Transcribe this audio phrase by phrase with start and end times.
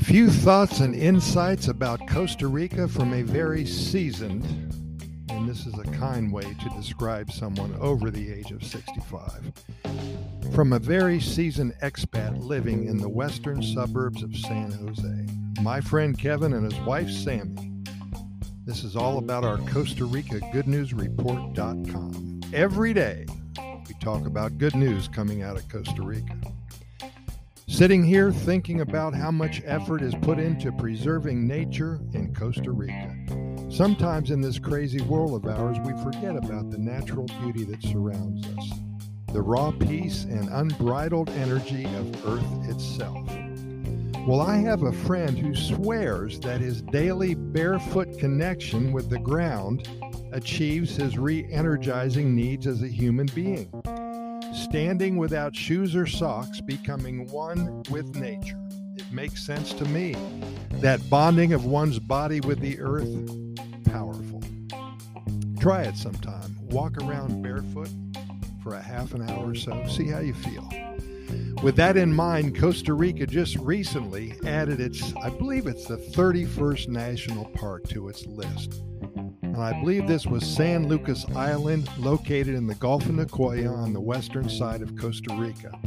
[0.00, 4.44] few thoughts and insights about Costa Rica from a very seasoned,
[5.28, 9.52] and this is a kind way to describe someone over the age of 65,
[10.54, 15.26] from a very seasoned expat living in the western suburbs of San Jose.
[15.60, 17.70] My friend Kevin and his wife Sammy.
[18.64, 22.40] This is all about our Costa Rica Good News Report.com.
[22.54, 23.26] Every day,
[23.58, 26.36] we talk about good news coming out of Costa Rica.
[27.72, 33.16] Sitting here thinking about how much effort is put into preserving nature in Costa Rica.
[33.70, 38.46] Sometimes in this crazy world of ours, we forget about the natural beauty that surrounds
[38.58, 38.72] us,
[39.32, 43.26] the raw peace and unbridled energy of Earth itself.
[44.26, 49.88] Well, I have a friend who swears that his daily barefoot connection with the ground
[50.30, 53.81] achieves his re energizing needs as a human being
[54.72, 58.58] standing without shoes or socks, becoming one with nature.
[58.96, 60.16] It makes sense to me.
[60.80, 63.14] That bonding of one's body with the earth,
[63.84, 64.42] powerful.
[65.60, 66.56] Try it sometime.
[66.70, 67.90] Walk around barefoot
[68.62, 69.86] for a half an hour or so.
[69.88, 70.66] See how you feel.
[71.62, 76.88] With that in mind, Costa Rica just recently added its, I believe it's the 31st
[76.88, 78.82] national park to its list
[79.54, 83.92] and I believe this was San Lucas Island, located in the Gulf of Nicoya on
[83.92, 85.78] the western side of Costa Rica.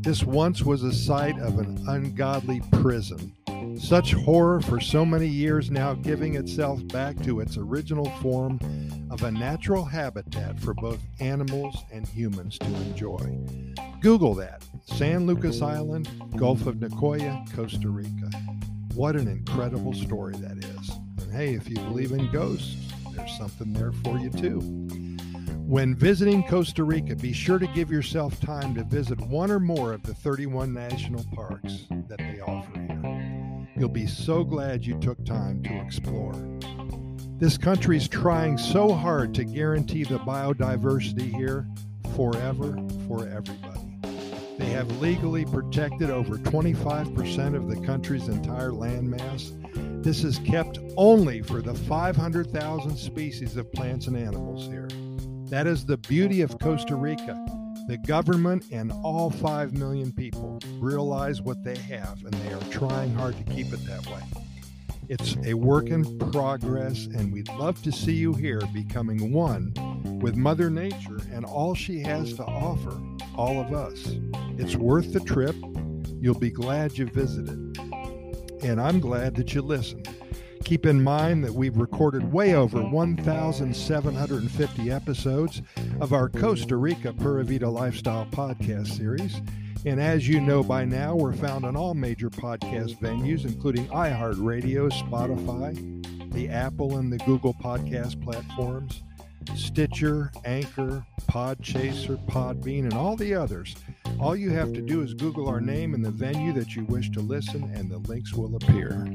[0.00, 3.32] This once was a site of an ungodly prison.
[3.78, 8.58] Such horror for so many years now giving itself back to its original form
[9.10, 13.38] of a natural habitat for both animals and humans to enjoy.
[14.00, 18.30] Google that San Lucas Island, Gulf of Nicoya, Costa Rica.
[18.94, 20.90] What an incredible story that is.
[21.20, 22.76] And hey, if you believe in ghosts,
[23.14, 24.60] there's something there for you too.
[25.66, 29.94] When visiting Costa Rica, be sure to give yourself time to visit one or more
[29.94, 33.13] of the 31 national parks that they offer here.
[33.76, 36.34] You'll be so glad you took time to explore.
[37.38, 41.66] This country is trying so hard to guarantee the biodiversity here
[42.14, 42.76] forever
[43.08, 43.98] for everybody.
[44.58, 49.52] They have legally protected over 25% of the country's entire landmass
[50.04, 54.86] this is kept only for the 500,000 species of plants and animals here.
[55.48, 57.42] That is the beauty of Costa Rica.
[57.86, 63.14] The government and all 5 million people realize what they have and they are trying
[63.14, 64.22] hard to keep it that way.
[65.08, 69.74] It's a work in progress, and we'd love to see you here becoming one
[70.20, 72.98] with Mother Nature and all she has to offer,
[73.36, 74.16] all of us.
[74.56, 75.56] It's worth the trip.
[76.20, 77.64] You'll be glad you visited
[78.64, 80.08] and I'm glad that you listened.
[80.64, 85.60] Keep in mind that we've recorded way over 1,750 episodes
[86.00, 89.42] of our Costa Rica Pura Vida Lifestyle podcast series.
[89.84, 94.90] And as you know by now, we're found on all major podcast venues, including iHeartRadio,
[94.90, 99.02] Spotify, the Apple and the Google podcast platforms,
[99.54, 103.76] Stitcher, Anchor, Podchaser, Podbean, and all the others.
[104.18, 107.10] All you have to do is Google our name and the venue that you wish
[107.10, 109.06] to listen, and the links will appear.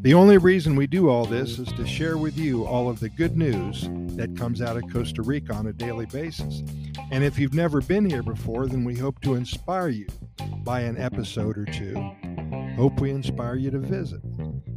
[0.00, 3.08] The only reason we do all this is to share with you all of the
[3.08, 6.62] good news that comes out of Costa Rica on a daily basis.
[7.10, 10.06] And if you've never been here before, then we hope to inspire you
[10.62, 11.96] by an episode or two.
[12.76, 14.20] Hope we inspire you to visit.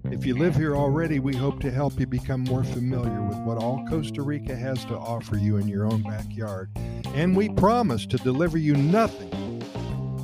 [0.05, 3.59] If you live here already, we hope to help you become more familiar with what
[3.59, 6.71] all Costa Rica has to offer you in your own backyard.
[7.13, 9.29] And we promise to deliver you nothing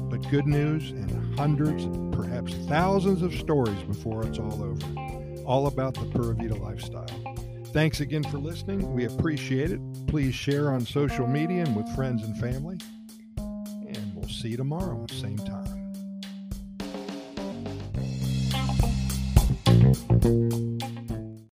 [0.09, 1.07] but good news and
[1.37, 7.05] hundreds, perhaps thousands of stories before it's all over, all about the Pura Vida lifestyle.
[7.67, 8.91] Thanks again for listening.
[8.93, 9.79] We appreciate it.
[10.07, 12.79] Please share on social media and with friends and family.
[13.37, 15.77] And we'll see you tomorrow, same time.